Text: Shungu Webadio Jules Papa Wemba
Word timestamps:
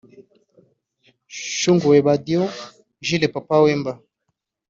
Shungu 1.57 1.85
Webadio 1.91 2.43
Jules 3.05 3.31
Papa 3.35 3.55
Wemba 3.63 3.91